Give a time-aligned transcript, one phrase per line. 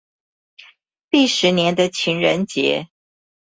[1.11, 2.87] 第十年的情人節